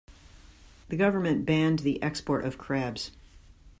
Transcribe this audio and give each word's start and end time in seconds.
The 0.89 0.95
government 0.97 1.45
banned 1.45 1.77
the 1.85 2.01
export 2.01 2.43
of 2.43 2.57
crabs. 2.57 3.11